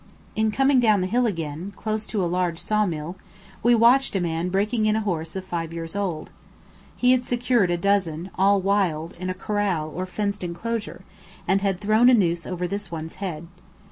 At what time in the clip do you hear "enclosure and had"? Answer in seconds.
10.43-11.79